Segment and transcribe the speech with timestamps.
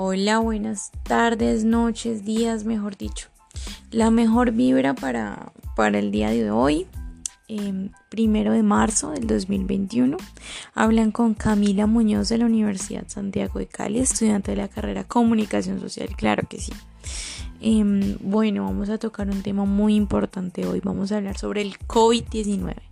[0.00, 3.30] Hola, buenas tardes, noches, días, mejor dicho.
[3.90, 6.86] La mejor vibra para, para el día de hoy,
[7.48, 10.16] em, primero de marzo del 2021.
[10.72, 15.80] Hablan con Camila Muñoz de la Universidad Santiago de Cali, estudiante de la carrera Comunicación
[15.80, 16.10] Social.
[16.16, 16.72] Claro que sí.
[17.60, 20.78] Em, bueno, vamos a tocar un tema muy importante hoy.
[20.78, 22.87] Vamos a hablar sobre el COVID-19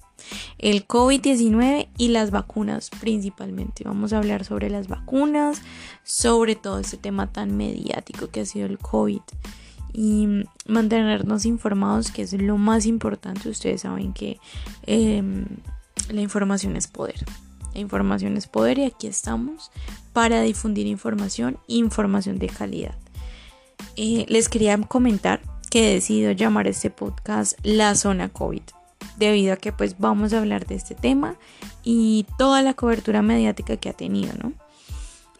[0.58, 3.84] el COVID-19 y las vacunas principalmente.
[3.84, 5.62] Vamos a hablar sobre las vacunas,
[6.02, 9.20] sobre todo este tema tan mediático que ha sido el COVID
[9.92, 10.28] y
[10.66, 13.48] mantenernos informados, que es lo más importante.
[13.48, 14.38] Ustedes saben que
[14.86, 15.46] em,
[16.10, 17.24] la información es poder.
[17.74, 19.70] La información es poder y aquí estamos
[20.12, 22.96] para difundir información, información de calidad.
[23.96, 28.62] Eh, les quería comentar que he decidido llamar este podcast La Zona COVID
[29.16, 31.36] debido a que pues vamos a hablar de este tema
[31.82, 34.52] y toda la cobertura mediática que ha tenido, ¿no?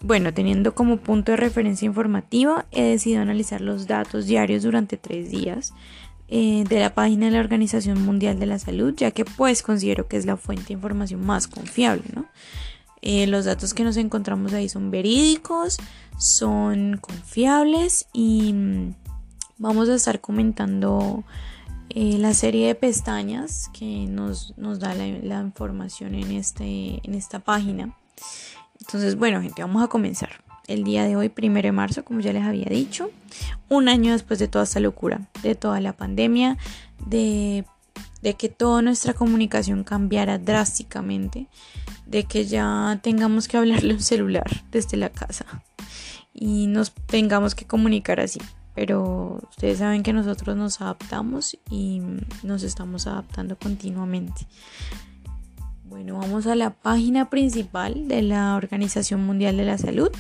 [0.00, 5.30] Bueno, teniendo como punto de referencia informativa, he decidido analizar los datos diarios durante tres
[5.30, 5.72] días
[6.28, 10.06] eh, de la página de la Organización Mundial de la Salud, ya que pues considero
[10.06, 12.27] que es la fuente de información más confiable, ¿no?
[13.00, 15.78] Eh, los datos que nos encontramos ahí son verídicos,
[16.19, 18.94] son confiables y mm,
[19.58, 21.24] vamos a estar comentando
[21.98, 27.97] eh, la serie de pestañas que nos, da la, información en, este, en esta página.
[28.80, 30.44] Entonces, bueno, gente, vamos a comenzar.
[30.66, 33.08] El día de hoy, primero de marzo, como ya les había dicho,
[33.70, 36.58] un año después de toda esta locura, de toda la pandemia,
[37.06, 37.64] de,
[38.20, 41.47] de que toda nuestra comunicación cambiara drásticamente,
[42.05, 45.47] de que ya tengamos que hablarle un celular desde la casa
[46.34, 48.41] y nos tengamos que comunicar así
[48.77, 52.02] pero ustedes saben que nosotros nos adaptamos y
[52.42, 54.46] nos estamos adaptando continuamente.
[55.84, 60.10] Bueno, vamos a la página principal de la Organización Mundial de la Salud.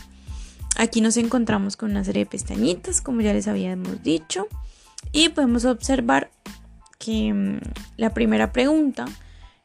[0.78, 4.48] Aquí nos encontramos con una serie de pestañitas, como ya les habíamos dicho,
[5.12, 6.30] y podemos observar
[6.98, 7.60] que mm,
[7.98, 9.04] la primera pregunta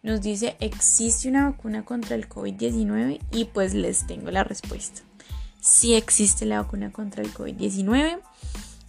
[0.03, 3.21] nos dice, ¿existe una vacuna contra el COVID-19?
[3.31, 5.01] Y pues les tengo la respuesta.
[5.61, 8.19] Sí existe la vacuna contra el COVID-19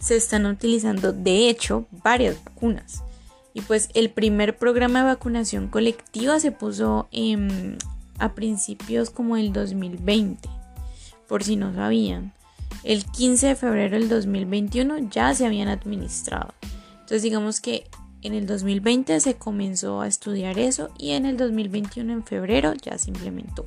[0.03, 3.03] se están utilizando de hecho varias vacunas.
[3.53, 7.07] Y pues el primer programa de vacunación colectiva se puso
[8.19, 10.49] a principios como el 2020,
[11.27, 12.33] por si no sabían.
[12.83, 16.53] El 15 de febrero del 2021 ya se habían administrado.
[16.93, 17.87] Entonces digamos que
[18.23, 22.97] en el 2020 se comenzó a estudiar eso y en el 2021 en febrero ya
[22.97, 23.65] se implementó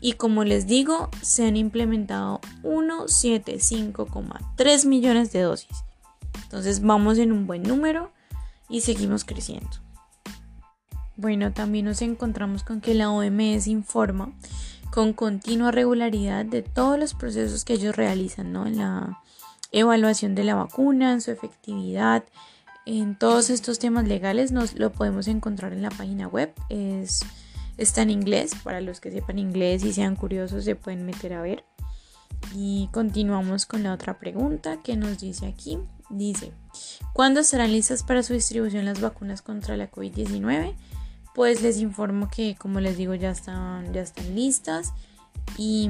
[0.00, 5.84] y como les digo, se han implementado 175,3 millones de dosis.
[6.42, 8.10] Entonces vamos en un buen número
[8.68, 9.70] y seguimos creciendo.
[11.16, 14.32] Bueno, también nos encontramos con que la OMS informa
[14.90, 18.66] con continua regularidad de todos los procesos que ellos realizan, ¿no?
[18.66, 19.20] En la
[19.70, 22.24] evaluación de la vacuna, en su efectividad,
[22.86, 26.52] en todos estos temas legales nos lo podemos encontrar en la página web.
[26.68, 27.20] Es
[27.80, 31.40] Está en inglés, para los que sepan inglés y sean curiosos se pueden meter a
[31.40, 31.64] ver.
[32.54, 35.78] Y continuamos con la otra pregunta que nos dice aquí.
[36.10, 36.52] Dice,
[37.14, 40.74] ¿cuándo serán listas para su distribución las vacunas contra la COVID-19?
[41.34, 44.92] Pues les informo que, como les digo, ya están, ya están listas
[45.56, 45.88] y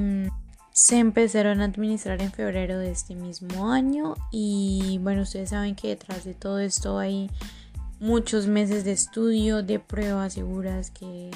[0.71, 4.15] se empezaron a administrar en febrero de este mismo año.
[4.31, 7.29] Y bueno, ustedes saben que detrás de todo esto hay
[7.99, 11.31] muchos meses de estudio, de pruebas seguras que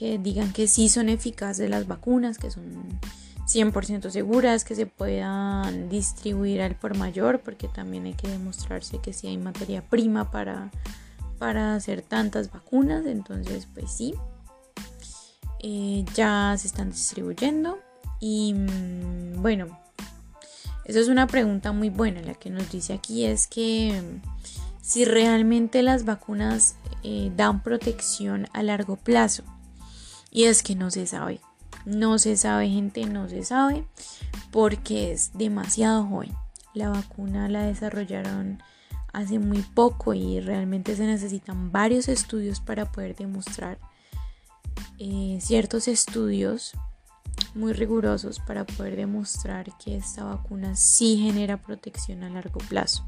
[0.00, 2.64] que digan que sí son eficaces las vacunas, que son
[3.46, 9.12] 100% seguras, que se puedan distribuir al por mayor, porque también hay que demostrarse que
[9.12, 10.70] sí hay materia prima para,
[11.38, 13.04] para hacer tantas vacunas.
[13.04, 14.14] Entonces, pues sí,
[15.62, 17.78] eh, ya se están distribuyendo.
[18.20, 19.78] Y mm, bueno,
[20.86, 22.22] eso es una pregunta muy buena.
[22.22, 24.26] La que nos dice aquí es que mm,
[24.80, 29.44] si realmente las vacunas eh, dan protección a largo plazo.
[30.30, 31.40] Y es que no se sabe.
[31.84, 33.86] No se sabe, gente, no se sabe
[34.50, 36.32] porque es demasiado joven.
[36.74, 38.62] La vacuna la desarrollaron
[39.12, 43.78] hace muy poco y realmente se necesitan varios estudios para poder demostrar
[44.98, 46.72] eh, ciertos estudios
[47.54, 53.06] muy rigurosos para poder demostrar que esta vacuna sí genera protección a largo plazo.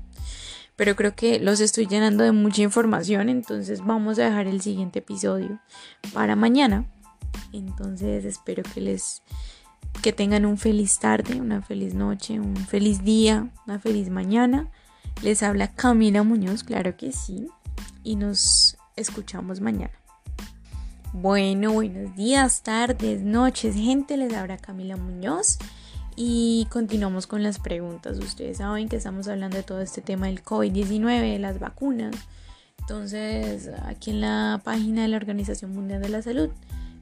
[0.74, 5.00] Pero creo que los estoy llenando de mucha información, entonces vamos a dejar el siguiente
[5.00, 5.60] episodio
[6.12, 6.86] para mañana
[7.52, 9.22] entonces espero que les
[10.00, 14.70] que tengan un feliz tarde, una feliz noche, un feliz día, una feliz mañana.
[15.22, 17.46] Les habla Camila Muñoz, claro que sí,
[18.02, 19.92] y nos escuchamos mañana.
[21.12, 25.58] Bueno, buenos días, tardes, noches, gente, les habla Camila Muñoz
[26.16, 28.18] Y continuamos con las preguntas.
[28.18, 32.16] Ustedes saben que estamos hablando de todo este tema del COVID-19, de las vacunas.
[32.78, 36.50] Entonces, aquí en la página de la Organización Mundial de la Salud,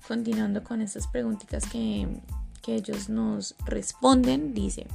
[0.07, 2.09] continuando con estas preguntitas que,
[2.63, 4.87] que ellos nos responden, dice,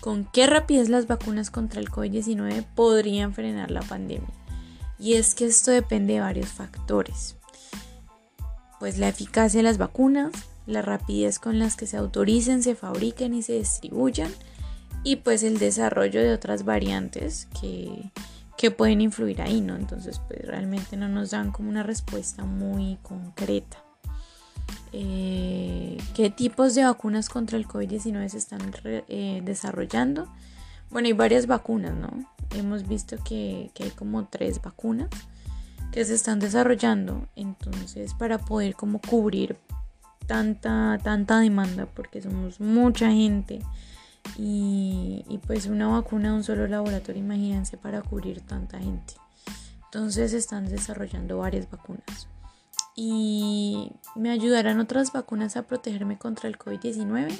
[0.00, 4.28] ¿con qué rapidez las vacunas contra el COVID-19 podrían frenar la pandemia?
[4.98, 7.36] Y es que esto depende de varios factores.
[8.78, 10.32] Pues la eficacia de las vacunas,
[10.66, 14.30] la rapidez con las que se autoricen, se fabriquen y se distribuyan
[15.02, 18.10] y pues el desarrollo de otras variantes que,
[18.56, 19.76] que pueden influir ahí, ¿no?
[19.76, 23.85] Entonces pues realmente no nos dan como una respuesta muy concreta.
[24.92, 30.28] Eh, ¿Qué tipos de vacunas contra el COVID-19 se están eh, desarrollando?
[30.90, 32.10] Bueno, hay varias vacunas, ¿no?
[32.54, 35.10] Hemos visto que, hay como tres vacunas
[35.92, 39.56] que se están desarrollando, entonces para poder como cubrir
[40.26, 43.60] tanta, tanta demanda porque somos mucha gente
[44.36, 49.14] y, pues una vacuna de un solo laboratorio, imagínense, para cubrir tanta gente.
[49.84, 52.28] Entonces están desarrollando varias vacunas.
[52.96, 57.32] ¿Y me ayudarán otras vacunas a protegerme contra el COVID-19?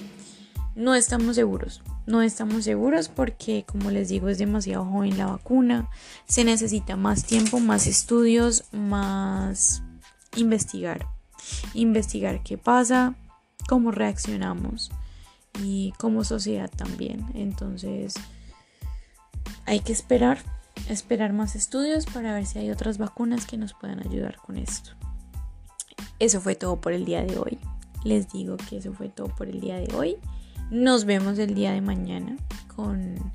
[0.74, 5.88] No estamos seguros, no estamos seguros porque como les digo es demasiado joven la vacuna,
[6.28, 9.82] se necesita más tiempo, más estudios, más
[10.36, 11.16] investigar
[11.74, 13.14] investigar qué pasa,
[13.68, 14.90] cómo reaccionamos
[15.62, 17.26] y como sociedad también.
[17.34, 18.14] Entonces
[19.64, 20.38] hay que esperar,
[20.88, 24.92] esperar más estudios para ver si hay otras vacunas que nos puedan ayudar con esto.
[26.18, 27.58] Eso fue todo por el día de hoy.
[28.04, 30.16] Les digo que eso fue todo por el día de hoy.
[30.70, 32.36] Nos vemos el día de mañana
[32.74, 33.32] con,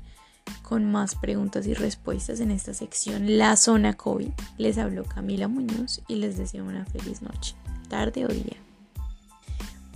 [0.62, 4.30] con más preguntas y respuestas en esta sección La Zona COVID.
[4.58, 7.54] Les habló Camila Muñoz y les deseo una feliz noche
[7.92, 8.56] tarde o día.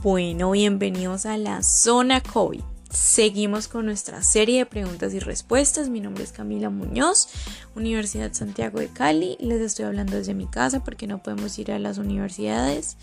[0.02, 2.75] Bueno, bienvenidos a la zona COVID.
[2.96, 5.90] Seguimos con nuestra serie de preguntas y respuestas.
[5.90, 7.28] Mi nombre es Camila Muñoz,
[7.74, 9.36] Universidad Santiago de Cali.
[9.38, 12.96] Les estoy hablando desde mi casa porque no podemos ir a las universidades.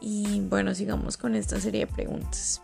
[0.00, 2.62] Y bueno, sigamos con esta serie de preguntas.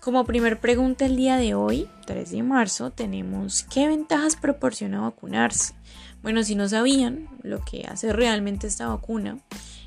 [0.00, 5.74] Como primer pregunta el día de hoy, 3 de marzo, tenemos ¿qué ventajas proporciona vacunarse?
[6.22, 9.38] Bueno, si no sabían, lo que hace realmente esta vacuna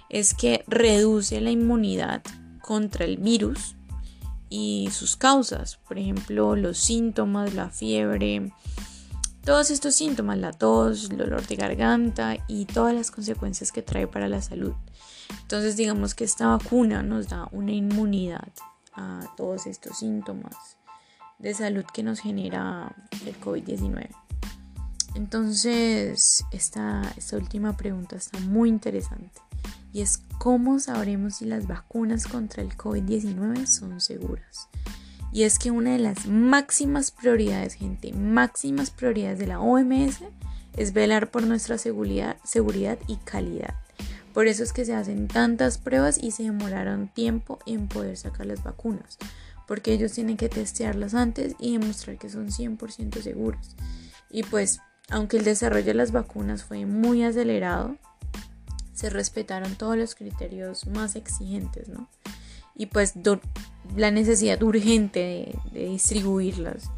[0.10, 2.22] es que reduce la inmunidad
[2.62, 3.77] contra el virus
[4.50, 8.52] y sus causas, por ejemplo, los síntomas, la fiebre,
[9.44, 14.08] todos estos síntomas, la tos, el dolor de garganta y todas las consecuencias que trae
[14.08, 14.74] para la salud.
[15.42, 18.50] Entonces digamos que esta vacuna nos da una inmunidad
[18.94, 20.56] a todos estos síntomas
[21.40, 22.96] de salud que nos genera
[23.26, 24.10] el COVID-19.
[25.16, 29.47] Entonces, esta, esta última pregunta está muy interesante
[29.98, 34.70] y es cómo sabremos si las vacunas contra el COVID-19 son seguras.
[35.34, 40.20] Y es que una de las máximas prioridades, gente, máximas prioridades de la OMS
[40.76, 43.74] es velar por nuestra seguridad, seguridad y calidad.
[44.36, 48.46] Por eso es que se hacen tantas pruebas y se demoraron tiempo en poder sacar
[48.46, 49.18] las vacunas,
[49.68, 53.76] porque ellos tienen que testearlas antes y demostrar que son 100% seguras.
[54.30, 54.80] Y pues,
[55.10, 57.98] aunque el desarrollo de las vacunas fue muy acelerado,
[58.98, 62.10] se respetaron todos los criterios más exigentes, ¿no?
[62.76, 63.14] Y pues
[63.96, 66.90] la necesidad urgente de, distribuirlas.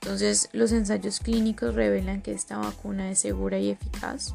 [0.00, 4.34] Entonces los ensayos clínicos revelan que esta vacuna es segura y eficaz.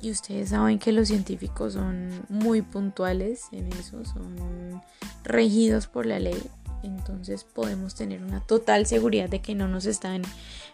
[0.00, 4.80] Y ustedes saben que los científicos son muy puntuales en eso, son
[5.24, 6.42] regidos por la ley.
[6.82, 10.22] Entonces podemos tener una total seguridad de que no nos están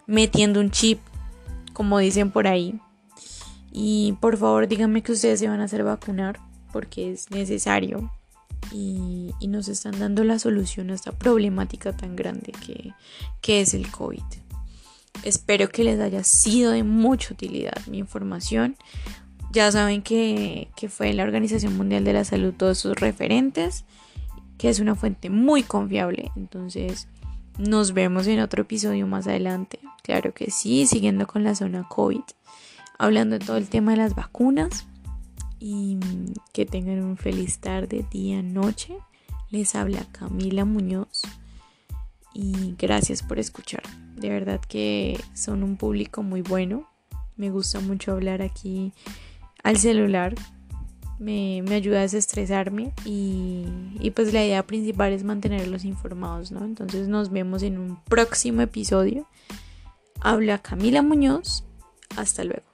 [0.07, 1.01] metiendo un chip,
[1.73, 2.81] como dicen por ahí,
[3.77, 6.39] y por favor díganme que ustedes se van a hacer vacunar
[6.73, 8.11] porque es necesario
[8.73, 12.93] y, nos están dando la solución a esta problemática tan grande que,
[13.41, 14.23] que es el COVID.
[15.23, 18.77] Espero que les haya sido de mucha utilidad mi información.
[19.53, 23.85] Ya saben que, que fue la Organización Mundial de la Salud todos sus referentes,
[24.59, 26.33] que es una fuente muy confiable.
[26.35, 27.07] Entonces,
[27.59, 29.79] nos vemos en otro episodio más adelante.
[30.03, 32.23] Claro que sí, siguiendo con la zona COVID
[32.99, 34.87] hablando de todo el tema de las vacunas.
[35.61, 35.99] Y
[36.53, 38.97] que tengan un feliz tarde, día, noche.
[39.51, 41.23] Les habla Camila Muñoz.
[42.35, 43.83] Y gracias por escuchar.
[44.17, 46.89] De verdad que son un público muy bueno.
[47.37, 48.93] Me gusta mucho hablar aquí
[49.63, 50.35] al celular.
[51.19, 53.67] Me, ayuda a desestresarme y,
[54.01, 56.65] y, pues la idea principal es mantenerlos informados, ¿no?
[56.65, 59.27] Entonces nos vemos en un próximo episodio.
[60.21, 61.65] Habla Camila Muñoz.
[62.17, 62.74] Hasta luego.